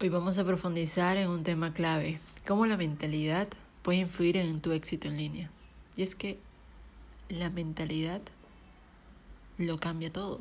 Hoy 0.00 0.10
vamos 0.10 0.38
a 0.38 0.44
profundizar 0.44 1.16
en 1.16 1.28
un 1.28 1.42
tema 1.42 1.72
clave, 1.72 2.20
cómo 2.46 2.66
la 2.66 2.76
mentalidad 2.76 3.48
puede 3.82 3.98
influir 3.98 4.36
en 4.36 4.60
tu 4.60 4.70
éxito 4.70 5.08
en 5.08 5.16
línea. 5.16 5.50
Y 5.96 6.04
es 6.04 6.14
que 6.14 6.38
la 7.28 7.50
mentalidad 7.50 8.20
lo 9.56 9.76
cambia 9.78 10.12
todo. 10.12 10.38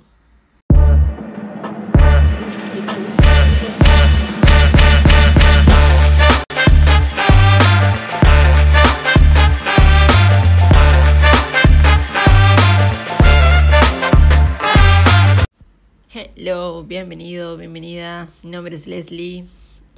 Bienvenido, 16.48 17.58
bienvenida. 17.58 18.30
Mi 18.42 18.52
nombre 18.52 18.74
es 18.74 18.88
Leslie 18.88 19.44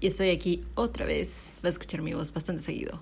y 0.01 0.07
estoy 0.07 0.31
aquí 0.31 0.63
otra 0.73 1.05
vez. 1.05 1.53
Va 1.63 1.67
a 1.67 1.69
escuchar 1.69 2.01
mi 2.01 2.15
voz 2.15 2.33
bastante 2.33 2.63
seguido. 2.63 2.99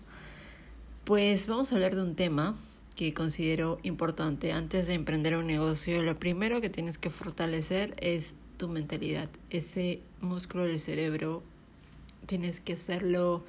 Pues 1.06 1.48
vamos 1.48 1.72
a 1.72 1.76
hablar 1.76 1.96
de 1.96 2.02
un 2.02 2.16
tema 2.16 2.58
que 2.98 3.14
considero 3.14 3.80
importante. 3.84 4.52
Antes 4.52 4.86
de 4.88 4.96
emprender 4.96 5.38
un 5.38 5.48
negocio, 5.48 6.02
lo 6.02 6.20
primero 6.20 6.60
que 6.60 6.70
tienes 6.70 6.98
que 6.98 7.10
fortalecer 7.10 7.96
es 8.02 8.36
tu 8.58 8.68
mentalidad, 8.68 9.30
ese 9.50 10.02
músculo 10.20 10.66
del 10.66 10.82
cerebro. 10.82 11.42
Tienes 12.26 12.60
que 12.60 12.74
hacerlo 12.74 13.46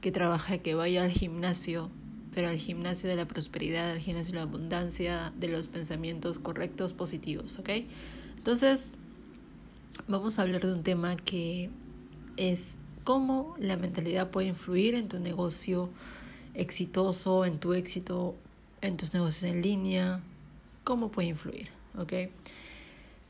que 0.00 0.10
trabaje, 0.10 0.58
que 0.58 0.74
vaya 0.74 1.04
al 1.04 1.12
gimnasio, 1.12 1.88
pero 2.34 2.48
al 2.48 2.58
gimnasio 2.58 3.08
de 3.08 3.14
la 3.14 3.28
prosperidad, 3.28 3.92
al 3.92 4.00
gimnasio 4.00 4.32
de 4.32 4.38
la 4.38 4.42
abundancia, 4.42 5.32
de 5.38 5.46
los 5.46 5.68
pensamientos 5.68 6.40
correctos, 6.40 6.92
positivos, 6.92 7.60
¿ok? 7.60 7.70
Entonces, 8.38 8.96
vamos 10.08 10.38
a 10.38 10.42
hablar 10.42 10.60
de 10.60 10.72
un 10.72 10.82
tema 10.82 11.16
que 11.16 11.70
es 12.36 12.76
cómo 13.04 13.54
la 13.58 13.76
mentalidad 13.76 14.30
puede 14.30 14.48
influir 14.48 14.94
en 14.94 15.08
tu 15.08 15.18
negocio 15.18 15.90
exitoso, 16.54 17.44
en 17.44 17.58
tu 17.58 17.74
éxito, 17.74 18.34
en 18.80 18.96
tus 18.96 19.14
negocios 19.14 19.44
en 19.44 19.62
línea, 19.62 20.20
cómo 20.84 21.10
puede 21.10 21.28
influir, 21.28 21.68
¿ok? 21.98 22.12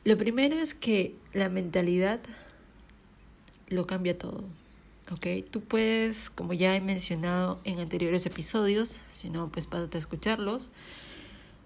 Lo 0.05 0.17
primero 0.17 0.57
es 0.57 0.75
que 0.75 1.17
la 1.33 1.49
mentalidad 1.49 2.21
lo 3.69 3.87
cambia 3.87 4.17
todo, 4.17 4.45
¿ok? 5.11 5.27
Tú 5.51 5.63
puedes, 5.63 6.31
como 6.31 6.53
ya 6.53 6.77
he 6.77 6.81
mencionado 6.81 7.61
en 7.65 7.81
anteriores 7.81 8.27
episodios, 8.27 9.01
si 9.15 9.31
no, 9.31 9.51
pues 9.51 9.67
pásate 9.67 9.97
a 9.97 10.01
escucharlos, 10.01 10.71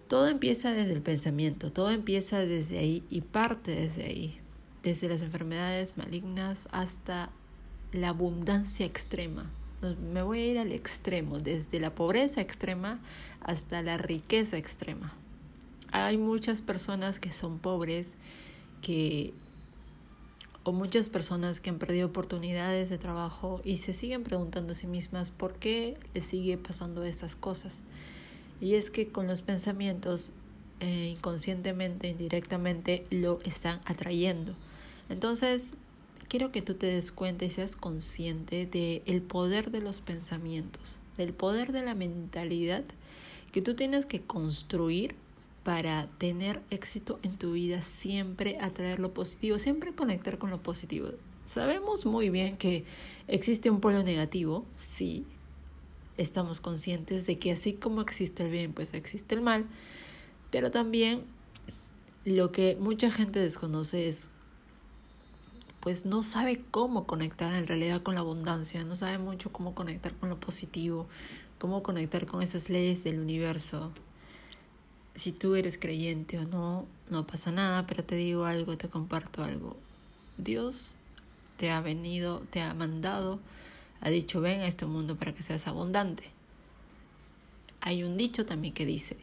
todo 0.09 0.29
empieza 0.29 0.73
desde 0.73 0.93
el 0.93 1.03
pensamiento, 1.03 1.71
todo 1.71 1.91
empieza 1.91 2.39
desde 2.41 2.79
ahí 2.79 3.05
y 3.11 3.21
parte 3.21 3.75
desde 3.75 4.05
ahí, 4.05 4.40
desde 4.83 5.09
las 5.09 5.23
enfermedades 5.23 5.97
malignas 5.97 6.69
hasta 6.73 7.31
la 7.93 8.11
abundancia 8.11 8.87
extrema. 8.87 9.51
Me 10.13 10.23
voy 10.23 10.41
a 10.41 10.47
ir 10.47 10.59
al 10.59 10.73
extremo, 10.73 11.39
desde 11.39 11.81
la 11.81 11.95
pobreza 11.95 12.41
extrema 12.41 13.01
hasta 13.41 13.83
la 13.83 13.97
riqueza 13.97 14.57
extrema. 14.57 15.15
Hay 15.93 16.19
muchas 16.19 16.63
personas 16.63 17.19
que 17.19 17.33
son 17.33 17.59
pobres, 17.59 18.17
que 18.83 19.33
o 20.63 20.73
muchas 20.73 21.09
personas 21.09 21.59
que 21.59 21.71
han 21.71 21.79
perdido 21.79 22.09
oportunidades 22.09 22.91
de 22.91 22.99
trabajo 22.99 23.61
y 23.65 23.79
se 23.79 23.93
siguen 23.93 24.23
preguntando 24.23 24.73
a 24.73 24.75
sí 24.75 24.87
mismas 24.87 25.31
por 25.31 25.55
qué 25.55 25.97
les 26.15 26.27
sigue 26.27 26.59
pasando 26.59 27.03
esas 27.05 27.35
cosas. 27.35 27.83
Y 28.61 28.75
es 28.75 28.91
que 28.91 29.09
con 29.09 29.27
los 29.27 29.41
pensamientos, 29.41 30.33
eh, 30.81 31.15
inconscientemente, 31.17 32.09
indirectamente, 32.09 33.07
lo 33.11 33.41
están 33.43 33.81
atrayendo. 33.87 34.55
Entonces, 35.11 35.75
quiero 36.29 36.53
que 36.53 36.63
tú 36.63 36.75
te 36.75 36.87
des 36.87 37.13
cuenta 37.13 37.45
y 37.45 37.51
seas 37.51 37.77
consciente 37.77 38.65
del 38.65 39.03
el 39.05 39.21
poder 39.21 39.71
de 39.71 39.81
los 39.81 40.01
pensamientos, 40.01 40.97
del 41.19 41.35
poder 41.35 41.73
de 41.73 41.83
la 41.83 41.95
mentalidad 41.95 42.85
que 43.53 43.61
tú 43.61 43.75
tienes 43.75 44.07
que 44.07 44.23
construir 44.23 45.17
para 45.65 46.07
tener 46.19 46.63
éxito 46.71 47.19
en 47.23 47.37
tu 47.37 47.53
vida, 47.53 47.83
siempre 47.83 48.57
atraer 48.61 49.01
lo 49.01 49.13
positivo, 49.13 49.59
siempre 49.59 49.93
conectar 49.93 50.39
con 50.39 50.51
lo 50.51 50.63
positivo. 50.63 51.09
Sabemos 51.45 52.07
muy 52.07 52.31
bien 52.31 52.57
que 52.57 52.85
existe 53.27 53.71
un 53.71 53.81
polo 53.81 54.05
negativo, 54.05 54.65
sí, 54.77 55.27
estamos 56.17 56.61
conscientes 56.61 57.27
de 57.27 57.39
que 57.39 57.51
así 57.51 57.73
como 57.73 58.01
existe 58.01 58.45
el 58.45 58.51
bien, 58.51 58.73
pues 58.73 58.95
existe 58.95 59.35
el 59.35 59.41
mal, 59.41 59.67
pero 60.51 60.71
también 60.71 61.25
lo 62.25 62.53
que 62.53 62.77
mucha 62.79 63.11
gente 63.11 63.41
desconoce 63.41 64.07
es 64.07 64.29
pues 65.81 66.05
no 66.05 66.23
sabe 66.23 66.63
cómo 66.71 67.07
conectar 67.07 67.55
en 67.55 67.67
realidad 67.67 68.03
con 68.03 68.15
la 68.15 68.21
abundancia, 68.21 68.85
no 68.85 68.97
sabe 68.97 69.19
mucho 69.19 69.51
cómo 69.51 69.75
conectar 69.75 70.15
con 70.15 70.29
lo 70.29 70.39
positivo, 70.39 71.09
cómo 71.59 71.83
conectar 71.83 72.27
con 72.27 72.43
esas 72.43 72.69
leyes 72.69 73.03
del 73.03 73.19
universo. 73.19 73.91
Si 75.15 75.33
tú 75.33 75.55
eres 75.55 75.79
creyente 75.79 76.39
o 76.39 76.45
no, 76.45 76.87
no 77.09 77.27
pasa 77.27 77.51
nada, 77.51 77.87
pero 77.87 78.05
te 78.05 78.15
digo 78.15 78.45
algo, 78.45 78.77
te 78.77 78.89
comparto 78.89 79.43
algo. 79.43 79.77
Dios 80.37 80.95
te 81.57 81.71
ha 81.71 81.81
venido, 81.81 82.41
te 82.51 82.61
ha 82.61 82.75
mandado, 82.75 83.41
ha 84.03 84.11
dicho, 84.11 84.41
ven 84.43 84.61
a 84.61 84.67
este 84.67 84.85
mundo 84.85 85.17
para 85.17 85.35
que 85.35 85.43
seas 85.43 85.67
abundante. 85.67 86.25
Hay 87.81 88.05
un 88.05 88.19
dicho 88.19 88.45
también 88.45 88.75
que 88.75 88.85
dice, 88.85 89.17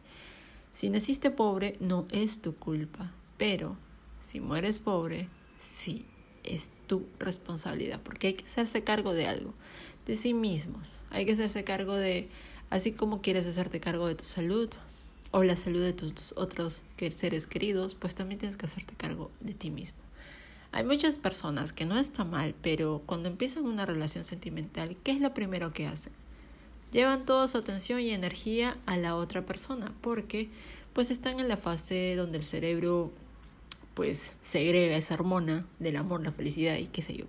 si 0.74 0.89
naciste 0.89 1.29
pobre 1.29 1.78
no 1.79 2.07
es 2.12 2.41
tu 2.41 2.56
culpa, 2.56 3.12
pero 3.38 3.78
si 4.22 4.39
mueres 4.39 4.79
pobre, 4.79 5.29
sí 5.59 6.06
es 6.47 6.72
tu 6.88 7.06
responsabilidad, 7.19 8.02
porque 8.02 8.28
hay 8.28 8.34
que 8.34 8.46
hacerse 8.46 8.84
cargo 8.84 9.13
de 9.13 9.28
algo, 9.28 9.53
de 10.06 10.16
sí 10.16 10.34
mismos. 10.34 11.00
Hay 11.09 11.25
que 11.25 11.34
hacerse 11.34 11.63
cargo 11.63 11.96
de, 11.96 12.30
así 12.69 12.91
como 12.91 13.22
quieres 13.22 13.46
hacerte 13.47 13.80
cargo 13.80 14.08
de 14.08 14.16
tu 14.16 14.25
salud 14.25 14.69
o 15.31 15.44
la 15.44 15.57
salud 15.57 15.81
de 15.81 15.94
tus 15.94 16.34
otros 16.38 16.81
seres 17.12 17.47
queridos, 17.47 17.96
pues 17.96 18.16
también 18.16 18.40
tienes 18.40 18.57
que 18.57 18.66
hacerte 18.66 18.94
cargo 18.96 19.31
de 19.40 19.53
ti 19.53 19.69
mismo. 19.69 20.00
Hay 20.72 20.84
muchas 20.84 21.18
personas 21.18 21.72
que 21.72 21.86
no 21.86 21.97
está 21.97 22.24
mal, 22.24 22.53
pero 22.62 23.02
cuando 23.06 23.30
empiezan 23.30 23.66
una 23.66 23.86
relación 23.86 24.25
sentimental, 24.25 24.97
¿qué 25.03 25.12
es 25.12 25.22
lo 25.22 25.34
primero 25.34 25.74
que 25.74 25.88
hacen? 25.88 26.13
Llevan 26.91 27.25
toda 27.25 27.47
su 27.47 27.57
atención 27.57 28.00
y 28.00 28.12
energía 28.12 28.78
a 28.86 28.97
la 28.97 29.16
otra 29.16 29.46
persona, 29.46 29.94
porque 30.02 30.50
pues 30.94 31.12
están 31.12 31.40
en 31.40 31.47
la 31.47 31.57
fase 31.57 32.16
donde 32.16 32.38
el 32.38 32.44
cerebro 32.44 33.12
pues 33.97 34.35
segrega 34.44 34.96
esa 34.96 35.16
hormona 35.16 35.66
del 35.80 35.96
amor, 35.96 36.22
la 36.22 36.31
felicidad 36.31 36.78
y 36.78 36.85
qué 36.85 37.02
sé 37.02 37.18
yo. 37.18 37.25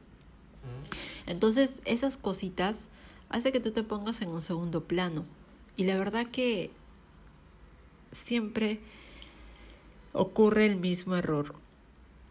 Entonces, 1.25 1.81
esas 1.87 2.19
cositas 2.19 2.91
hace 3.31 3.53
que 3.53 3.61
tú 3.61 3.71
te 3.71 3.83
pongas 3.83 4.21
en 4.21 4.29
un 4.29 4.43
segundo 4.43 4.85
plano. 4.85 5.25
Y 5.79 5.85
la 5.85 5.97
verdad 5.97 6.27
que 6.27 6.71
siempre 8.13 8.81
ocurre 10.13 10.67
el 10.67 10.77
mismo 10.77 11.17
error 11.17 11.55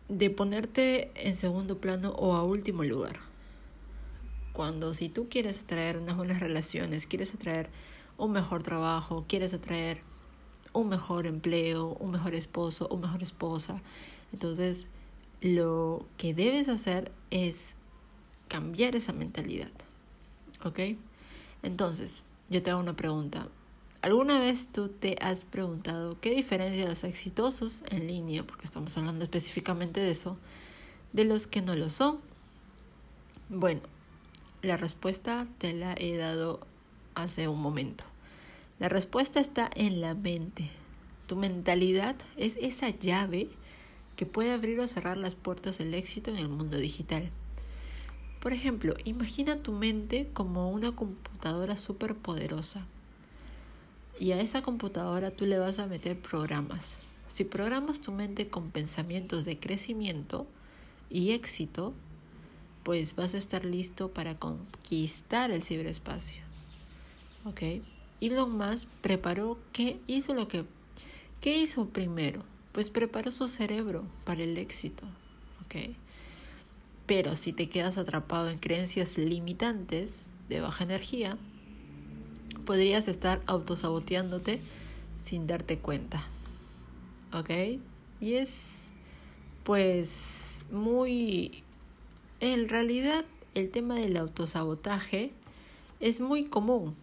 de 0.08 0.30
ponerte 0.30 1.10
en 1.16 1.36
segundo 1.36 1.80
plano 1.80 2.12
o 2.12 2.36
a 2.36 2.44
último 2.44 2.84
lugar. 2.84 3.18
Cuando 4.54 4.94
si 4.94 5.10
tú 5.10 5.30
quieres 5.30 5.62
atraer 5.62 5.98
unas 5.98 6.16
buenas 6.16 6.42
relaciones, 6.42 7.08
quieres 7.08 7.34
atraer 7.34 7.72
un 8.20 8.34
mejor 8.34 8.62
trabajo, 8.62 9.26
quieres 9.28 9.56
atraer 9.56 10.02
un 10.74 10.90
mejor 10.90 11.26
empleo, 11.26 11.98
un 12.00 12.12
mejor 12.12 12.36
esposo, 12.36 12.88
una 12.92 13.08
mejor 13.08 13.24
esposa, 13.24 13.82
entonces, 14.34 14.88
lo 15.42 16.06
que 16.18 16.34
debes 16.34 16.70
hacer 16.70 17.12
es 17.32 17.76
cambiar 18.48 18.96
esa 18.96 19.14
mentalidad. 19.14 19.72
¿Ok? 20.64 20.80
Entonces, 21.64 22.24
yo 22.50 22.62
te 22.64 22.72
hago 22.72 22.80
una 22.80 22.96
pregunta. 22.96 23.48
¿Alguna 24.02 24.40
vez 24.40 24.70
tú 24.70 24.90
te 24.90 25.18
has 25.22 25.44
preguntado 25.44 26.20
qué 26.22 26.32
diferencia 26.32 26.88
los 26.88 27.04
exitosos 27.04 27.84
en 27.90 28.08
línea, 28.08 28.44
porque 28.46 28.66
estamos 28.66 28.98
hablando 28.98 29.24
específicamente 29.24 30.00
de 30.00 30.12
eso, 30.12 30.38
de 31.14 31.26
los 31.26 31.48
que 31.48 31.62
no 31.62 31.76
lo 31.76 31.90
son? 31.90 32.20
Bueno, 33.50 33.82
la 34.62 34.78
respuesta 34.78 35.48
te 35.58 35.74
la 35.74 35.94
he 35.98 36.16
dado 36.18 36.60
hace 37.16 37.48
un 37.48 37.60
momento. 37.60 38.04
La 38.80 38.90
respuesta 38.90 39.40
está 39.40 39.70
en 39.76 40.02
la 40.02 40.14
mente. 40.14 40.70
Tu 41.26 41.36
mentalidad 41.36 42.16
es 42.38 42.56
esa 42.62 42.90
llave 42.90 43.50
que 44.18 44.26
puede 44.26 44.52
abrir 44.52 44.80
o 44.82 44.88
cerrar 44.88 45.16
las 45.16 45.36
puertas 45.36 45.78
del 45.78 45.94
éxito 45.94 46.32
en 46.32 46.38
el 46.38 46.50
mundo 46.50 46.78
digital. 46.78 47.30
Por 48.42 48.52
ejemplo, 48.52 48.96
imagina 49.06 49.62
tu 49.64 49.72
mente 49.72 50.30
como 50.34 50.72
una 50.72 50.92
computadora 50.92 51.78
súper 51.78 52.16
poderosa. 52.16 52.86
Y 54.20 54.32
a 54.32 54.42
esa 54.42 54.64
computadora 54.64 55.32
tú 55.32 55.46
le 55.46 55.60
vas 55.60 55.80
a 55.80 55.88
meter 55.88 56.20
programas. 56.20 56.96
Si 57.30 57.44
programas 57.44 58.02
tu 58.02 58.12
mente 58.12 58.50
con 58.50 58.72
pensamientos 58.72 59.46
de 59.46 59.60
crecimiento 59.60 60.48
y 61.10 61.32
éxito, 61.32 61.94
pues 62.84 63.16
vas 63.16 63.36
a 63.36 63.38
estar 63.38 63.66
listo 63.66 64.12
para 64.12 64.40
conquistar 64.40 65.52
el 65.52 65.62
ciberespacio. 65.62 66.42
¿Ok? 67.46 67.62
Elon 68.20 68.58
Musk 68.58 68.88
preparó, 69.02 69.60
¿qué 69.74 70.00
hizo 70.08 70.34
lo 70.34 70.48
que... 70.48 70.66
¿Qué 71.40 71.58
hizo 71.58 71.90
primero? 71.90 72.44
Pues 72.78 72.92
preparó 72.92 73.32
su 73.32 73.48
cerebro 73.48 74.04
para 74.24 74.44
el 74.44 74.56
éxito. 74.56 75.04
Pero 77.08 77.36
si 77.36 77.52
te 77.52 77.70
quedas 77.70 77.98
atrapado 77.98 78.52
en 78.52 78.60
creencias 78.60 79.18
limitantes 79.18 80.28
de 80.48 80.62
baja 80.62 80.84
energía, 80.84 81.40
podrías 82.68 83.08
estar 83.08 83.42
autosaboteándote 83.48 84.62
sin 85.20 85.48
darte 85.48 85.80
cuenta. 85.80 86.28
¿Ok? 87.34 87.50
Y 88.22 88.36
es 88.36 88.94
pues 89.64 90.64
muy... 90.70 91.64
En 92.42 92.70
realidad 92.70 93.26
el 93.56 93.72
tema 93.72 93.96
del 93.96 94.18
autosabotaje 94.18 95.32
es 96.00 96.22
muy 96.22 96.44
común, 96.44 96.96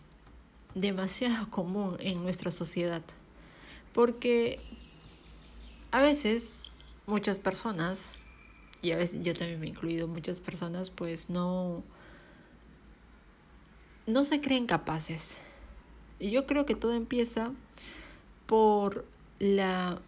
demasiado 0.77 1.51
común 1.51 1.97
en 1.99 2.23
nuestra 2.23 2.53
sociedad. 2.53 3.03
Porque 3.93 4.61
a 5.95 6.03
veces 6.03 6.65
muchas 7.07 7.39
personas, 7.39 8.11
y 8.83 8.91
a 8.91 8.97
veces 8.97 9.23
yo 9.23 9.33
también 9.33 9.61
me 9.61 9.67
he 9.67 9.69
incluido, 9.69 10.09
muchas 10.09 10.41
personas 10.41 10.91
pues 10.91 11.31
no, 11.31 11.85
no 14.05 14.25
se 14.25 14.41
creen 14.41 14.67
capaces. 14.67 15.39
Y 16.19 16.33
yo 16.33 16.47
creo 16.47 16.67
que 16.67 16.75
todo 16.75 16.95
empieza 16.95 17.53
por 18.47 19.07
la 19.39 20.01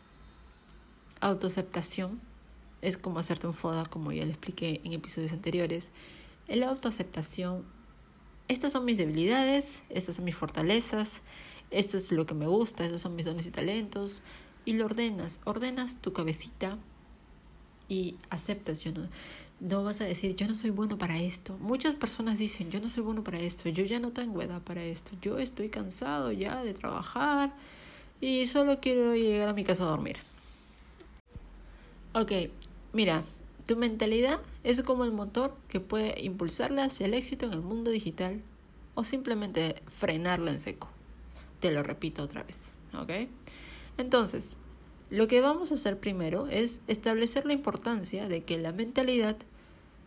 autoaceptación. 1.21 2.21
Es 2.83 2.97
como 2.97 3.21
hacerte 3.21 3.47
un 3.47 3.55
foda, 3.55 3.87
como 3.87 4.11
ya 4.11 4.25
le 4.25 4.33
expliqué 4.33 4.81
en 4.83 4.93
episodios 4.93 5.31
anteriores. 5.31 5.93
La 6.49 6.67
autoaceptación, 6.67 7.65
estas 8.49 8.73
son 8.73 8.87
mis 8.87 8.99
debilidades, 8.99 9.85
estas 9.89 10.17
son 10.17 10.25
mis 10.25 10.35
fortalezas, 10.35 11.23
esto 11.71 11.97
es 11.97 12.11
lo 12.11 12.27
que 12.27 12.35
me 12.35 12.49
gusta, 12.49 12.85
estos 12.85 13.03
son 13.03 13.15
mis 13.15 13.27
dones 13.27 13.47
y 13.47 13.53
talentos. 13.53 14.25
Y 14.67 14.75
lo 14.75 14.85
ordenas, 14.85 15.41
ordenas 15.45 16.03
tu 16.03 16.13
cabecita 16.13 16.77
y 17.89 18.17
aceptas. 18.29 18.83
Yo 18.83 18.93
no, 18.93 19.09
no 19.61 19.85
vas 19.85 20.01
a 20.01 20.05
decir, 20.05 20.37
yo 20.37 20.47
no 20.47 20.55
soy 20.55 20.71
bueno 20.71 20.99
para 20.99 21.19
esto. 21.19 21.57
Muchas 21.61 21.95
personas 21.95 22.39
dicen, 22.39 22.71
yo 22.71 22.81
no 22.81 22.89
soy 22.89 23.03
bueno 23.03 23.25
para 23.25 23.39
esto, 23.39 23.69
yo 23.69 23.85
ya 23.85 24.01
no 24.01 24.13
tengo 24.13 24.43
edad 24.43 24.61
para 24.61 24.83
esto, 24.83 25.13
yo 25.23 25.39
estoy 25.39 25.71
cansado 25.71 26.33
ya 26.33 26.63
de 26.63 26.75
trabajar 26.75 27.55
y 28.21 28.47
solo 28.47 28.81
quiero 28.81 29.15
llegar 29.15 29.49
a 29.49 29.55
mi 29.55 29.65
casa 29.65 29.85
a 29.85 29.87
dormir. 29.87 30.17
Ok, 32.13 32.33
mira, 32.93 33.25
tu 33.67 33.77
mentalidad 33.77 34.41
es 34.65 34.81
como 34.83 35.05
el 35.05 35.13
motor 35.13 35.57
que 35.69 35.81
puede 35.81 36.23
impulsarla 36.23 36.85
hacia 36.85 37.07
el 37.07 37.15
éxito 37.15 37.47
en 37.47 37.53
el 37.53 37.61
mundo 37.61 37.91
digital 37.91 38.43
o 38.95 39.05
simplemente 39.05 39.83
frenarla 39.89 40.51
en 40.51 40.61
seco. 40.61 40.89
Te 41.61 41.71
lo 41.71 41.83
repito 41.83 42.23
otra 42.23 42.43
vez, 42.43 42.71
¿ok? 42.95 43.29
Entonces, 43.99 44.57
lo 45.11 45.29
que 45.29 45.41
vamos 45.41 45.71
a 45.71 45.75
hacer 45.75 45.99
primero 45.99 46.49
es 46.49 46.83
establecer 46.89 47.47
la 47.47 47.53
importancia 47.53 48.29
de 48.29 48.43
que 48.43 48.59
la 48.59 48.73
mentalidad, 48.73 49.37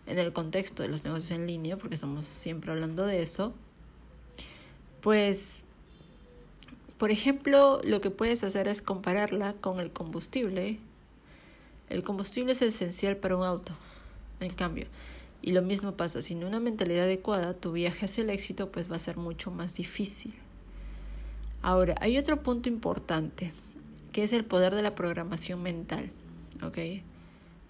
en 0.06 0.20
el 0.20 0.34
contexto 0.34 0.84
de 0.84 0.90
los 0.90 1.04
negocios 1.04 1.32
en 1.32 1.48
línea, 1.48 1.78
porque 1.78 1.96
estamos 1.96 2.26
siempre 2.26 2.72
hablando 2.72 3.06
de 3.06 3.22
eso, 3.22 3.54
pues, 5.02 5.66
por 6.98 7.12
ejemplo, 7.12 7.80
lo 7.84 8.02
que 8.02 8.10
puedes 8.10 8.44
hacer 8.44 8.68
es 8.68 8.82
compararla 8.82 9.54
con 9.54 9.80
el 9.80 9.92
combustible. 9.92 10.80
El 11.90 12.04
combustible 12.04 12.52
es 12.52 12.62
esencial 12.62 13.18
para 13.18 13.38
un 13.38 13.44
auto, 13.44 13.72
en 14.42 14.54
cambio. 14.54 14.88
Y 15.42 15.54
lo 15.54 15.62
mismo 15.62 15.94
pasa, 15.94 16.22
sin 16.22 16.44
una 16.44 16.60
mentalidad 16.60 17.06
adecuada, 17.06 17.54
tu 17.54 17.72
viaje 17.72 18.06
hacia 18.06 18.24
el 18.24 18.30
éxito 18.30 18.70
pues 18.70 18.92
va 18.92 18.98
a 18.98 19.00
ser 19.00 19.16
mucho 19.16 19.50
más 19.50 19.76
difícil. 19.76 20.34
Ahora, 21.62 21.96
hay 22.02 22.18
otro 22.18 22.44
punto 22.44 22.68
importante 22.68 23.54
que 24.12 24.24
es 24.24 24.34
el 24.34 24.46
poder 24.46 24.76
de 24.76 24.82
la 24.82 24.96
programación 24.96 25.62
mental. 25.62 26.12
¿Ok? 26.64 26.78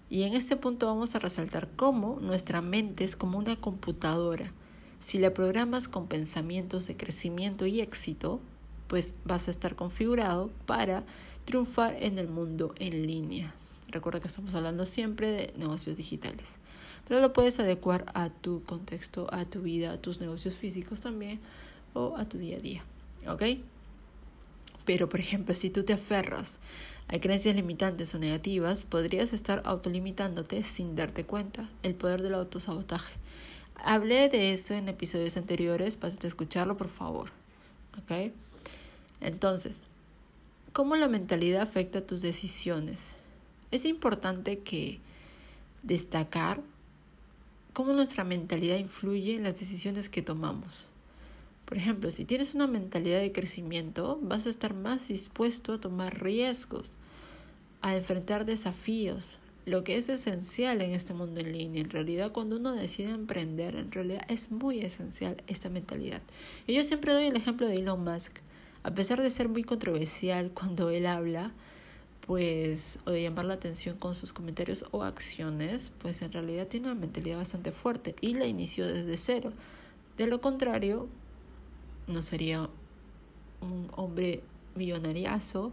Y 0.08 0.24
en 0.24 0.34
este 0.34 0.56
punto 0.56 0.86
vamos 0.86 1.14
a 1.14 1.20
resaltar 1.20 1.68
cómo 1.76 2.18
nuestra 2.20 2.60
mente 2.60 3.04
es 3.04 3.14
como 3.14 3.38
una 3.38 3.56
computadora. 3.56 4.52
Si 4.98 5.18
la 5.18 5.32
programas 5.32 5.86
con 5.86 6.08
pensamientos 6.08 6.86
de 6.88 6.96
crecimiento 6.96 7.64
y 7.64 7.80
éxito, 7.80 8.40
pues 8.88 9.14
vas 9.24 9.46
a 9.46 9.52
estar 9.52 9.76
configurado 9.76 10.50
para 10.66 11.04
triunfar 11.44 11.96
en 12.00 12.18
el 12.18 12.28
mundo 12.28 12.74
en 12.78 13.06
línea. 13.06 13.54
Recuerda 13.88 14.20
que 14.20 14.28
estamos 14.28 14.54
hablando 14.54 14.84
siempre 14.84 15.30
de 15.30 15.54
negocios 15.56 15.96
digitales, 15.96 16.56
pero 17.06 17.20
lo 17.20 17.32
puedes 17.32 17.60
adecuar 17.60 18.06
a 18.14 18.30
tu 18.30 18.64
contexto, 18.64 19.28
a 19.32 19.44
tu 19.44 19.62
vida, 19.62 19.92
a 19.92 19.98
tus 19.98 20.20
negocios 20.20 20.54
físicos 20.54 21.00
también 21.00 21.40
o 21.94 22.16
a 22.16 22.24
tu 22.28 22.38
día 22.38 22.56
a 22.56 22.60
día. 22.60 22.84
¿Ok? 23.28 23.42
Pero, 24.90 25.08
por 25.08 25.20
ejemplo, 25.20 25.54
si 25.54 25.70
tú 25.70 25.84
te 25.84 25.92
aferras 25.92 26.58
a 27.06 27.20
creencias 27.20 27.54
limitantes 27.54 28.12
o 28.12 28.18
negativas, 28.18 28.82
podrías 28.82 29.32
estar 29.32 29.62
autolimitándote 29.64 30.64
sin 30.64 30.96
darte 30.96 31.22
cuenta. 31.22 31.70
El 31.84 31.94
poder 31.94 32.22
del 32.22 32.34
autosabotaje. 32.34 33.14
Hablé 33.76 34.28
de 34.28 34.52
eso 34.52 34.74
en 34.74 34.88
episodios 34.88 35.36
anteriores, 35.36 35.94
pásate 35.94 36.26
a 36.26 36.30
escucharlo, 36.30 36.76
por 36.76 36.88
favor. 36.88 37.30
¿Ok? 38.02 38.32
Entonces, 39.20 39.86
¿cómo 40.72 40.96
la 40.96 41.06
mentalidad 41.06 41.62
afecta 41.62 42.04
tus 42.04 42.20
decisiones? 42.20 43.12
Es 43.70 43.84
importante 43.84 44.58
que 44.58 44.98
destacar 45.84 46.62
cómo 47.74 47.92
nuestra 47.92 48.24
mentalidad 48.24 48.78
influye 48.78 49.36
en 49.36 49.44
las 49.44 49.60
decisiones 49.60 50.08
que 50.08 50.22
tomamos. 50.22 50.89
Por 51.70 51.78
ejemplo, 51.78 52.10
si 52.10 52.24
tienes 52.24 52.56
una 52.56 52.66
mentalidad 52.66 53.20
de 53.20 53.30
crecimiento, 53.30 54.18
vas 54.22 54.44
a 54.44 54.50
estar 54.50 54.74
más 54.74 55.06
dispuesto 55.06 55.72
a 55.72 55.80
tomar 55.80 56.20
riesgos, 56.20 56.90
a 57.80 57.94
enfrentar 57.94 58.44
desafíos, 58.44 59.38
lo 59.66 59.84
que 59.84 59.96
es 59.96 60.08
esencial 60.08 60.82
en 60.82 60.90
este 60.90 61.14
mundo 61.14 61.40
en 61.40 61.52
línea. 61.52 61.80
En 61.80 61.90
realidad, 61.90 62.32
cuando 62.32 62.56
uno 62.56 62.72
decide 62.72 63.10
emprender, 63.10 63.76
en 63.76 63.92
realidad 63.92 64.22
es 64.26 64.50
muy 64.50 64.80
esencial 64.80 65.44
esta 65.46 65.68
mentalidad. 65.68 66.22
Y 66.66 66.74
yo 66.74 66.82
siempre 66.82 67.12
doy 67.12 67.26
el 67.26 67.36
ejemplo 67.36 67.68
de 67.68 67.76
Elon 67.76 68.02
Musk. 68.02 68.38
A 68.82 68.92
pesar 68.92 69.22
de 69.22 69.30
ser 69.30 69.48
muy 69.48 69.62
controversial 69.62 70.50
cuando 70.54 70.90
él 70.90 71.06
habla, 71.06 71.52
pues, 72.26 72.98
o 73.06 73.12
de 73.12 73.22
llamar 73.22 73.44
la 73.44 73.54
atención 73.54 73.96
con 73.96 74.16
sus 74.16 74.32
comentarios 74.32 74.86
o 74.90 75.04
acciones, 75.04 75.92
pues 76.00 76.20
en 76.22 76.32
realidad 76.32 76.66
tiene 76.66 76.90
una 76.90 77.00
mentalidad 77.00 77.36
bastante 77.36 77.70
fuerte 77.70 78.16
y 78.20 78.34
la 78.34 78.46
inició 78.46 78.88
desde 78.88 79.16
cero. 79.16 79.52
De 80.18 80.26
lo 80.26 80.40
contrario, 80.40 81.08
no 82.06 82.22
sería 82.22 82.68
un 83.60 83.90
hombre 83.96 84.42
millonariazo 84.74 85.72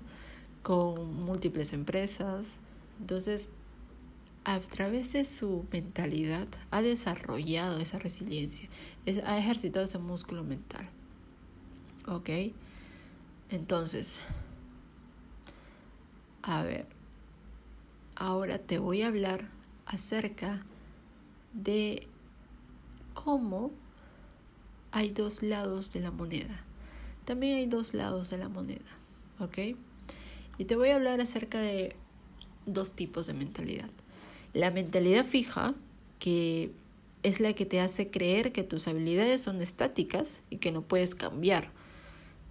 con 0.61 1.13
múltiples 1.23 1.73
empresas. 1.73 2.57
Entonces, 2.99 3.49
a 4.43 4.59
través 4.59 5.13
de 5.13 5.25
su 5.25 5.65
mentalidad 5.71 6.47
ha 6.71 6.81
desarrollado 6.81 7.79
esa 7.79 7.99
resiliencia, 7.99 8.69
ha 9.25 9.37
ejercitado 9.37 9.85
ese 9.85 9.97
músculo 9.97 10.43
mental. 10.43 10.89
¿Ok? 12.07 12.29
Entonces, 13.49 14.19
a 16.43 16.63
ver, 16.63 16.85
ahora 18.15 18.57
te 18.57 18.79
voy 18.79 19.01
a 19.01 19.07
hablar 19.07 19.49
acerca 19.85 20.63
de 21.53 22.07
cómo 23.13 23.71
hay 24.97 25.11
dos 25.11 25.43
lados 25.43 25.93
de 25.93 25.99
la 25.99 26.09
moneda. 26.09 26.59
También 27.23 27.57
hay 27.57 27.67
dos 27.67 27.93
lados 27.93 28.31
de 28.31 28.37
la 28.39 28.49
moneda, 28.49 28.89
¿ok? 29.39 29.77
Y 30.57 30.65
te 30.65 30.75
voy 30.75 30.89
a 30.89 30.95
hablar 30.95 31.21
acerca 31.21 31.59
de 31.59 31.95
dos 32.65 32.93
tipos 32.93 33.27
de 33.27 33.33
mentalidad. 33.33 33.91
La 34.53 34.71
mentalidad 34.71 35.23
fija, 35.23 35.75
que 36.17 36.71
es 37.21 37.39
la 37.39 37.53
que 37.53 37.67
te 37.67 37.79
hace 37.79 38.09
creer 38.09 38.51
que 38.51 38.63
tus 38.63 38.87
habilidades 38.87 39.43
son 39.43 39.61
estáticas 39.61 40.41
y 40.49 40.57
que 40.57 40.71
no 40.71 40.81
puedes 40.81 41.13
cambiar. 41.13 41.69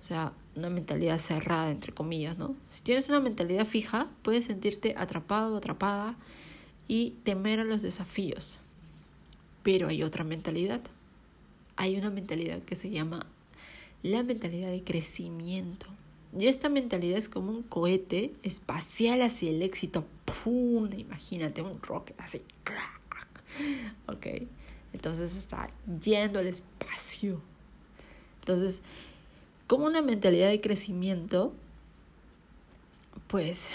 O 0.05 0.07
sea, 0.07 0.33
una 0.55 0.71
mentalidad 0.71 1.19
cerrada, 1.19 1.73
entre 1.73 1.93
comillas, 1.93 2.38
¿no? 2.38 2.55
Si 2.71 2.81
tienes 2.83 3.09
una 3.09 3.19
mentalidad 3.19 3.67
fija, 3.67 4.07
puedes 4.23 4.45
sentirte 4.45 4.95
atrapado 4.97 5.53
o 5.53 5.57
atrapada 5.57 6.15
y 6.87 7.15
temer 7.25 7.59
a 7.59 7.65
los 7.65 7.83
desafíos. 7.83 8.57
Pero 9.65 9.88
hay 9.88 10.05
otra 10.05 10.23
mentalidad, 10.23 10.81
hay 11.76 11.97
una 11.97 12.11
mentalidad 12.11 12.62
que 12.62 12.75
se 12.75 12.90
llama 12.90 13.26
la 14.02 14.23
mentalidad 14.23 14.71
de 14.71 14.83
crecimiento. 14.83 15.87
Y 16.38 16.49
esta 16.49 16.68
mentalidad 16.68 17.18
es 17.18 17.28
como 17.28 17.50
un 17.50 17.62
cohete 17.62 18.35
espacial 18.42 19.23
hacia 19.23 19.50
el 19.50 19.62
éxito. 19.62 20.04
¡Pum! 20.25 20.90
Imagínate 20.92 21.62
un 21.62 21.80
rocket 21.83 22.18
así. 22.21 22.42
¿Ok? 24.06 24.26
Entonces 24.92 25.37
está 25.37 25.71
yendo 26.02 26.38
al 26.38 26.47
espacio. 26.47 27.40
Entonces, 28.40 28.80
como 29.66 29.87
una 29.87 30.02
mentalidad 30.02 30.49
de 30.49 30.61
crecimiento, 30.61 31.52
pues 33.28 33.71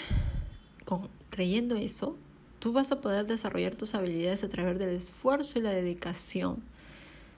con, 0.84 1.08
creyendo 1.30 1.76
eso, 1.76 2.16
tú 2.58 2.72
vas 2.72 2.92
a 2.92 3.00
poder 3.00 3.26
desarrollar 3.26 3.74
tus 3.74 3.94
habilidades 3.94 4.44
a 4.44 4.48
través 4.48 4.78
del 4.78 4.90
esfuerzo 4.90 5.58
y 5.58 5.62
la 5.62 5.70
dedicación 5.70 6.62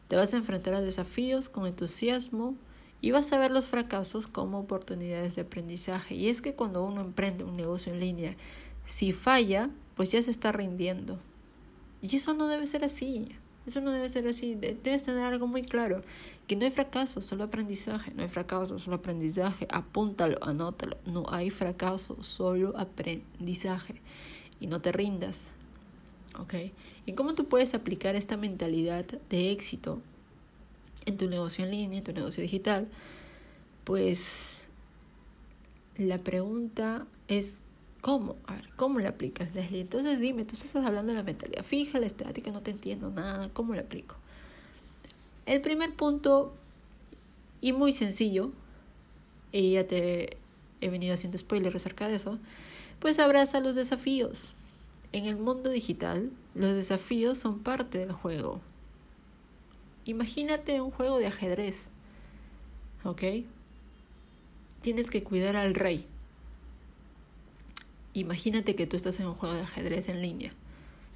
te 0.09 0.17
vas 0.17 0.35
a 0.35 0.37
enfrentar 0.37 0.75
a 0.75 0.81
desafíos 0.81 1.49
con 1.49 1.67
entusiasmo 1.67 2.57
y 3.01 3.11
vas 3.11 3.33
a 3.33 3.39
ver 3.39 3.51
los 3.51 3.67
fracasos 3.67 4.27
como 4.27 4.59
oportunidades 4.59 5.37
de 5.37 5.43
aprendizaje. 5.43 6.15
Y 6.15 6.29
es 6.29 6.41
que 6.41 6.55
cuando 6.55 6.83
uno 6.85 7.01
emprende 7.01 7.45
un 7.45 7.57
negocio 7.57 7.93
en 7.93 8.01
línea, 8.01 8.37
si 8.87 9.13
falla, 9.13 9.71
pues 9.95 10.11
ya 10.11 10.23
se 10.23 10.31
está 10.31 10.53
rindiendo. 10.53 11.19
Y 12.01 12.17
eso 12.17 12.35
no 12.35 12.49
debe 12.49 12.67
ser 12.67 12.85
así. 12.85 13.29
Eso 13.67 13.81
no 13.81 13.93
debe 13.93 14.09
ser 14.09 14.29
así. 14.29 14.55
Debes 14.55 15.05
tener 15.05 15.23
algo 15.23 15.47
muy 15.47 15.63
claro. 15.63 16.03
Que 16.47 16.57
no 16.57 16.65
hay 16.65 16.71
fracaso, 16.71 17.23
solo 17.23 17.45
aprendizaje. 17.45 18.13
No 18.15 18.23
hay 18.23 18.29
fracaso, 18.29 18.79
solo 18.79 18.97
aprendizaje. 18.97 19.67
Apúntalo, 19.71 20.39
anótalo. 20.43 20.99
No 21.07 21.25
hay 21.29 21.51
fracaso, 21.51 22.23
solo 22.23 22.77
aprendizaje. 22.77 24.03
Y 24.61 24.67
no 24.67 24.81
te 24.81 24.93
rindas. 24.93 25.51
¿Ok? 26.39 26.55
¿Y 27.07 27.13
cómo 27.13 27.35
tú 27.35 27.47
puedes 27.47 27.75
aplicar 27.75 28.17
esta 28.17 28.37
mentalidad 28.37 29.05
de 29.05 29.51
éxito 29.51 30.01
en 31.07 31.17
tu 31.17 31.29
negocio 31.29 31.65
en 31.65 31.71
línea, 31.71 31.99
en 31.99 32.05
tu 32.05 32.13
negocio 32.13 32.43
digital? 32.43 32.89
Pues 33.85 34.59
la 35.97 36.19
pregunta 36.19 37.07
es 37.29 37.61
¿Cómo? 38.05 38.37
A 38.47 38.57
ver, 38.57 38.69
¿cómo 38.77 39.01
la 39.01 39.09
aplicas, 39.09 39.55
Leslie? 39.55 39.81
Entonces 39.81 40.21
dime, 40.21 40.45
tú 40.45 40.57
estás 40.57 40.77
hablando 40.85 41.13
de 41.13 41.17
la 41.17 41.25
mentalidad 41.25 41.65
fija, 41.65 41.99
la 41.99 42.05
estática, 42.05 42.51
no 42.51 42.61
te 42.61 42.71
entiendo 42.71 43.09
nada, 43.09 43.49
¿cómo 43.55 43.75
la 43.75 43.81
aplico? 43.81 44.17
El 45.47 45.63
primer 45.63 45.95
punto, 45.95 46.53
y 47.63 47.73
muy 47.73 47.95
sencillo, 47.95 48.51
y 49.53 49.73
ya 49.73 49.87
te 49.87 50.37
he 50.83 50.91
venido 50.91 51.15
haciendo 51.15 51.39
spoilers 51.39 51.77
acerca 51.77 52.07
de 52.07 52.17
eso, 52.17 52.39
pues 52.99 53.19
abraza 53.19 53.61
los 53.61 53.75
desafíos. 53.75 54.53
En 55.15 55.27
el 55.27 55.37
mundo 55.37 55.71
digital, 55.71 56.33
los 56.55 56.75
desafíos 56.75 57.39
son 57.39 57.61
parte 57.61 57.99
del 57.99 58.13
juego. 58.13 58.61
Imagínate 60.05 60.81
un 60.81 60.91
juego 60.91 61.19
de 61.19 61.29
ajedrez, 61.29 61.89
¿ok? 63.05 63.23
Tienes 64.83 65.09
que 65.11 65.23
cuidar 65.23 65.57
al 65.57 65.75
rey 65.75 66.07
Imagínate 68.15 68.77
que 68.77 68.87
tú 68.87 68.97
estás 68.97 69.19
en 69.19 69.27
un 69.27 69.35
juego 69.35 69.57
de 69.57 69.63
ajedrez 69.63 70.09
en 70.09 70.23
línea. 70.23 70.53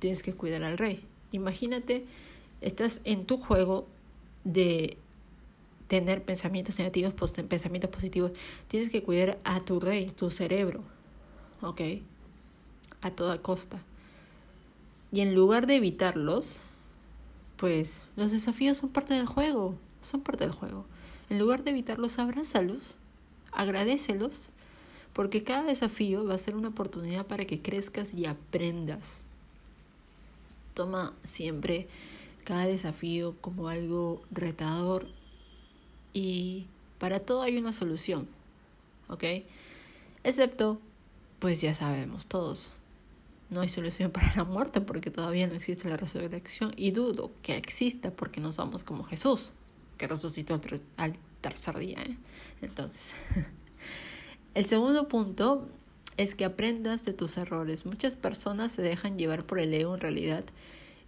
Tienes 0.01 0.23
que 0.23 0.35
cuidar 0.35 0.65
al 0.65 0.77
rey. 0.77 1.05
Imagínate, 1.31 2.05
estás 2.61 3.01
en 3.05 3.25
tu 3.25 3.39
juego 3.39 3.87
de 4.43 4.97
tener 5.87 6.25
pensamientos 6.25 6.77
negativos, 6.79 7.15
pensamientos 7.49 7.91
positivos. 7.91 8.33
Tienes 8.67 8.91
que 8.91 9.05
cuidar 9.05 9.39
a 9.45 9.61
tu 9.61 9.79
rey, 9.79 10.07
tu 10.07 10.31
cerebro. 10.31 10.83
¿Ok? 11.63 11.81
A 13.01 13.11
toda 13.11 13.43
costa. 13.43 13.81
Y 15.13 15.21
en 15.21 15.35
lugar 15.35 15.67
de 15.67 15.77
evitarlos, 15.77 16.61
pues 17.57 18.01
los 18.17 18.33
desafíos 18.33 18.79
son 18.79 18.91
parte 18.91 19.15
del 19.15 19.27
juego. 19.27 19.77
Son 20.03 20.21
parte 20.21 20.45
del 20.45 20.53
juego. 20.53 20.85
En 21.31 21.39
lugar 21.39 21.65
de 21.65 21.71
evitarlos, 21.71 22.19
abrázalos, 22.19 22.95
agradecelos 23.53 24.51
porque 25.19 25.43
cada 25.43 25.65
desafío 25.65 26.25
va 26.25 26.35
a 26.35 26.39
ser 26.39 26.55
una 26.55 26.69
oportunidad 26.69 27.27
para 27.27 27.45
que 27.45 27.61
crezcas 27.61 28.15
y 28.15 28.27
aprendas. 28.27 29.25
Toma 30.75 31.13
siempre 31.25 31.89
cada 32.45 32.67
desafío 32.67 33.35
como 33.41 33.69
algo 33.69 34.23
retador 34.31 35.09
y 36.13 36.67
para 37.01 37.19
todo 37.19 37.43
hay 37.43 37.57
una 37.57 37.73
solución, 37.73 38.29
¿ok? 39.09 39.25
Excepto, 40.23 40.79
pues 41.41 41.61
ya 41.61 41.75
sabemos 41.75 42.27
todos, 42.27 42.71
no 43.51 43.61
hay 43.61 43.69
solución 43.69 44.11
para 44.13 44.35
la 44.35 44.45
muerte 44.45 44.81
porque 44.81 45.11
todavía 45.11 45.47
no 45.47 45.55
existe 45.55 45.89
la 45.89 45.97
resurrección 45.97 46.73
y 46.77 46.91
dudo 46.91 47.33
que 47.43 47.57
exista 47.57 48.11
porque 48.11 48.41
no 48.41 48.53
somos 48.53 48.85
como 48.85 49.05
Jesús, 49.05 49.53
que 49.97 50.09
resucitó 50.09 50.61
al, 50.97 51.17
tercer 51.41 51.79
día. 51.79 52.03
¿eh? 52.03 52.17
Entonces, 52.63 53.15
El 54.59 54.65
segundo 54.65 55.07
punto 55.07 55.69
es 56.17 56.35
que 56.35 56.45
aprendas 56.45 57.05
de 57.05 57.13
tus 57.13 57.37
errores. 57.37 57.87
Muchas 57.87 58.17
personas 58.17 58.73
se 58.73 58.83
dejan 58.83 59.17
llevar 59.17 59.45
por 59.45 59.61
el 59.61 59.73
ego 59.73 59.95
en 59.95 60.01
realidad 60.01 60.45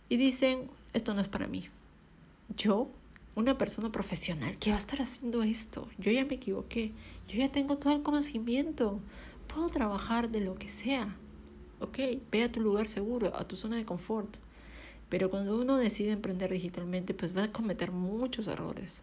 y 0.09 0.19
dicen, 0.19 0.71
esto 0.93 1.15
no 1.15 1.21
es 1.21 1.27
para 1.27 1.49
mí. 1.49 1.69
Yo, 2.57 2.91
una 3.35 3.59
persona 3.59 3.91
profesional, 3.91 4.57
¿qué 4.59 4.71
va 4.71 4.77
a 4.77 4.79
estar 4.79 5.03
haciendo 5.03 5.43
esto? 5.43 5.89
Yo 5.99 6.13
ya 6.13 6.25
me 6.25 6.35
equivoqué, 6.35 6.93
yo 7.29 7.39
ya 7.39 7.51
tengo 7.51 7.77
todo 7.77 7.93
el 7.93 8.03
conocimiento, 8.03 9.01
puedo 9.53 9.69
trabajar 9.69 10.31
de 10.31 10.43
lo 10.43 10.55
que 10.55 10.69
sea. 10.69 11.17
Ok, 11.81 11.99
ve 12.31 12.45
a 12.45 12.53
tu 12.53 12.61
lugar 12.61 12.89
seguro, 12.89 13.35
a 13.35 13.49
tu 13.49 13.57
zona 13.57 13.77
de 13.77 13.85
confort. 13.85 14.29
Pero 15.09 15.31
cuando 15.31 15.59
uno 15.59 15.77
decide 15.77 16.11
emprender 16.11 16.53
digitalmente, 16.53 17.15
pues 17.15 17.37
va 17.37 17.45
a 17.45 17.53
cometer 17.53 17.91
muchos 17.91 18.47
errores. 18.47 19.03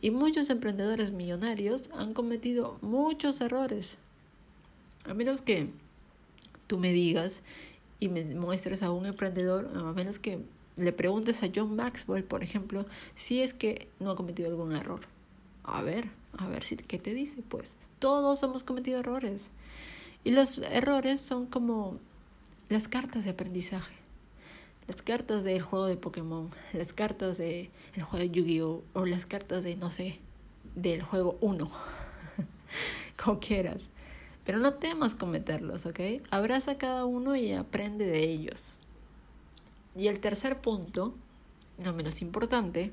Y 0.00 0.10
muchos 0.10 0.50
emprendedores 0.50 1.10
millonarios 1.10 1.90
han 1.96 2.14
cometido 2.14 2.78
muchos 2.82 3.40
errores. 3.40 3.96
A 5.04 5.14
menos 5.14 5.40
que 5.40 5.70
tú 6.66 6.78
me 6.78 6.92
digas 6.92 7.42
y 7.98 8.08
me 8.08 8.24
muestres 8.24 8.82
a 8.82 8.90
un 8.90 9.06
emprendedor, 9.06 9.70
a 9.74 9.92
menos 9.92 10.18
que 10.18 10.40
le 10.76 10.92
preguntes 10.92 11.42
a 11.42 11.48
John 11.54 11.74
Maxwell, 11.74 12.24
por 12.24 12.42
ejemplo, 12.42 12.84
si 13.14 13.40
es 13.40 13.54
que 13.54 13.88
no 13.98 14.10
ha 14.10 14.16
cometido 14.16 14.48
algún 14.48 14.72
error. 14.72 15.00
A 15.64 15.82
ver, 15.82 16.10
a 16.36 16.46
ver 16.46 16.62
si 16.62 16.76
qué 16.76 16.98
te 16.98 17.14
dice, 17.14 17.42
pues. 17.48 17.74
Todos 17.98 18.42
hemos 18.42 18.62
cometido 18.62 19.00
errores. 19.00 19.48
Y 20.26 20.32
los 20.32 20.58
errores 20.58 21.20
son 21.20 21.46
como 21.46 22.00
las 22.68 22.88
cartas 22.88 23.22
de 23.22 23.30
aprendizaje 23.30 23.94
las 24.88 25.00
cartas 25.00 25.44
del 25.44 25.62
juego 25.62 25.86
de 25.86 25.96
Pokémon, 25.96 26.50
las 26.72 26.92
cartas 26.92 27.38
del 27.38 27.70
el 27.94 28.02
juego 28.02 28.18
de 28.18 28.30
Yu-Gi-Oh! 28.30 28.82
o 28.94 29.04
las 29.04 29.24
cartas 29.24 29.62
de, 29.62 29.76
no 29.76 29.92
sé, 29.92 30.18
del 30.74 31.02
juego 31.02 31.38
1, 31.40 31.70
como 33.24 33.38
quieras. 33.38 33.88
Pero 34.44 34.58
no 34.58 34.74
temas 34.74 35.14
cometerlos, 35.14 35.86
¿ok? 35.86 36.00
Abraza 36.30 36.76
cada 36.76 37.04
uno 37.04 37.36
y 37.36 37.52
aprende 37.52 38.06
de 38.06 38.20
ellos. 38.20 38.60
Y 39.96 40.08
el 40.08 40.18
tercer 40.18 40.60
punto, 40.60 41.14
no 41.78 41.92
menos 41.92 42.20
importante, 42.20 42.92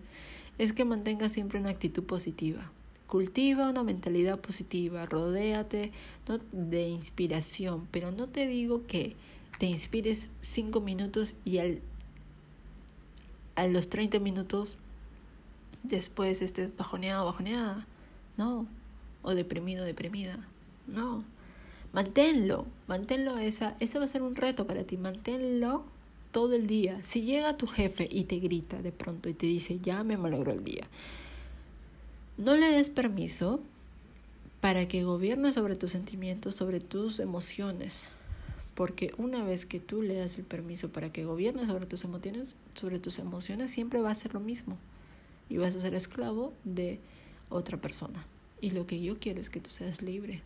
es 0.59 0.71
que 0.71 0.85
mantengas 0.85 1.31
siempre 1.31 1.59
una 1.59 1.69
actitud 1.69 2.03
positiva. 2.03 2.71
Cultiva 3.13 3.69
una 3.69 3.83
mentalidad 3.83 4.39
positiva, 4.39 5.05
rodéate 5.05 5.91
de 6.51 6.87
inspiración, 6.87 7.87
pero 7.91 8.11
no 8.11 8.27
te 8.27 8.47
digo 8.47 8.87
que 8.87 9.15
te 9.59 9.67
inspires 9.67 10.31
cinco 10.41 10.81
minutos 10.81 11.35
y 11.45 11.59
al, 11.59 11.79
a 13.53 13.67
los 13.67 13.87
30 13.89 14.17
minutos 14.17 14.77
después 15.83 16.41
estés 16.41 16.75
bajoneado, 16.75 17.25
bajoneada. 17.25 17.85
No. 18.35 18.65
O 19.21 19.35
deprimido, 19.35 19.85
deprimida. 19.85 20.39
No. 20.87 21.23
Manténlo, 21.91 22.65
manténlo 22.87 23.37
esa, 23.37 23.75
ese 23.79 23.99
va 23.99 24.05
a 24.05 24.07
ser 24.07 24.23
un 24.23 24.35
reto 24.35 24.65
para 24.65 24.85
ti, 24.85 24.97
manténlo 24.97 25.85
todo 26.31 26.55
el 26.55 26.65
día. 26.65 26.97
Si 27.03 27.21
llega 27.21 27.57
tu 27.57 27.67
jefe 27.67 28.07
y 28.09 28.23
te 28.23 28.39
grita 28.39 28.81
de 28.81 28.91
pronto 28.91 29.29
y 29.29 29.35
te 29.35 29.45
dice, 29.45 29.79
ya 29.83 30.03
me 30.03 30.17
malogró 30.17 30.51
el 30.51 30.63
día, 30.63 30.87
no 32.37 32.55
le 32.55 32.71
des 32.71 32.89
permiso 32.89 33.59
para 34.61 34.87
que 34.87 35.03
gobierne 35.03 35.51
sobre 35.53 35.75
tus 35.75 35.91
sentimientos, 35.91 36.55
sobre 36.55 36.79
tus 36.79 37.19
emociones. 37.19 38.03
Porque 38.75 39.13
una 39.17 39.43
vez 39.43 39.65
que 39.65 39.79
tú 39.79 40.01
le 40.01 40.15
das 40.15 40.37
el 40.37 40.45
permiso 40.45 40.89
para 40.89 41.11
que 41.11 41.25
gobierne 41.25 41.67
sobre 41.67 41.85
tus 41.85 42.03
emociones, 42.05 42.55
sobre 42.73 42.97
tus 42.97 43.19
emociones, 43.19 43.71
siempre 43.71 43.99
va 44.01 44.09
a 44.09 44.15
ser 44.15 44.33
lo 44.33 44.39
mismo. 44.39 44.77
Y 45.49 45.57
vas 45.57 45.75
a 45.75 45.81
ser 45.81 45.93
esclavo 45.93 46.53
de 46.63 46.99
otra 47.49 47.77
persona. 47.77 48.25
Y 48.61 48.71
lo 48.71 48.87
que 48.87 49.01
yo 49.01 49.19
quiero 49.19 49.41
es 49.41 49.49
que 49.49 49.59
tú 49.59 49.69
seas 49.69 50.01
libre, 50.01 50.41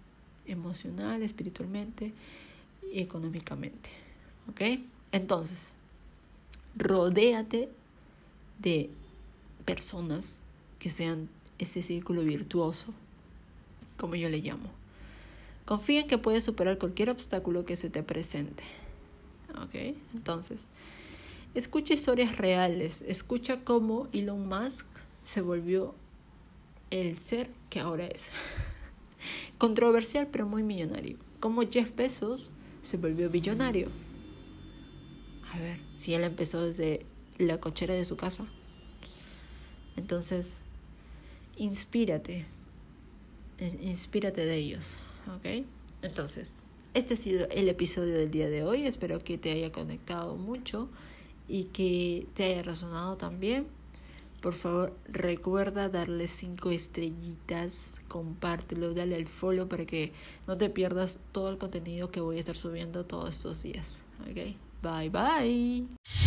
emocional, 0.46 1.22
espiritualmente 1.22 2.12
y 2.92 3.00
económicamente. 3.00 3.92
¿Ok? 4.50 4.82
Entonces, 5.12 5.72
rodéate 6.76 7.70
de 8.60 8.90
personas 9.64 10.42
que 10.80 10.90
sean 10.90 11.30
ese 11.60 11.82
círculo 11.82 12.22
virtuoso, 12.24 12.94
como 13.98 14.16
yo 14.16 14.30
le 14.30 14.40
llamo. 14.40 14.70
Confía 15.66 16.02
en 16.02 16.08
que 16.08 16.18
puedes 16.18 16.44
superar 16.44 16.78
cualquier 16.78 17.10
obstáculo 17.10 17.66
que 17.66 17.76
se 17.76 17.90
te 17.90 18.04
presente. 18.04 18.64
¿Ok? 19.62 19.98
Entonces, 20.14 20.68
escucha 21.56 21.94
historias 21.94 22.38
reales. 22.38 23.04
Escucha 23.08 23.62
cómo 23.64 24.08
Elon 24.14 24.48
Musk 24.48 24.86
se 25.24 25.42
volvió 25.42 25.94
el 26.90 27.18
ser 27.18 27.50
que 27.70 27.82
ahora 27.82 28.08
es. 28.08 28.30
Controversial 29.58 30.28
pero 30.32 30.46
muy 30.48 30.64
millonario. 30.64 31.18
Cómo 31.40 31.64
Jeff 31.70 31.94
Bezos 31.96 32.50
se 32.82 32.98
volvió 32.98 33.30
billonario. 33.30 33.90
A 35.52 35.60
ver, 35.60 35.80
si 35.96 36.14
él 36.14 36.24
empezó 36.24 36.62
desde 36.64 37.06
la 37.38 37.60
cochera 37.60 37.94
de 37.94 38.06
su 38.06 38.16
casa. 38.16 38.46
Entonces, 39.98 40.60
inspírate. 41.58 42.46
Inspírate 43.82 44.46
de 44.46 44.56
ellos. 44.56 44.98
¿ok? 45.36 45.66
Entonces, 46.02 46.60
este 46.94 47.16
ha 47.16 47.18
sido 47.18 47.48
el 47.50 47.70
episodio 47.70 48.16
del 48.16 48.32
día 48.32 48.50
de 48.50 48.64
hoy. 48.64 48.86
Espero 48.86 49.20
que 49.20 49.38
te 49.38 49.52
haya 49.52 49.72
conectado 49.72 50.36
mucho 50.36 50.90
y 51.48 51.66
que 51.66 52.28
te 52.34 52.46
haya 52.46 52.64
resonado 52.64 53.18
también. 53.18 53.68
Por 54.42 54.54
favor, 54.54 54.96
recuerda 55.08 55.90
darle 55.90 56.28
cinco 56.28 56.70
estrellitas, 56.70 57.96
compártelo, 58.08 58.94
dale 58.94 59.16
al 59.16 59.28
follow 59.28 59.68
para 59.68 59.86
que 59.86 60.12
no 60.46 60.56
te 60.58 60.70
pierdas 60.70 61.20
todo 61.32 61.50
el 61.50 61.58
contenido 61.58 62.12
que 62.12 62.22
voy 62.22 62.38
a 62.38 62.40
estar 62.40 62.56
subiendo 62.56 63.04
todos 63.06 63.36
estos 63.36 63.64
días. 63.64 64.00
¿Ok? 64.22 64.56
Bye 64.84 65.10
bye. 65.10 66.27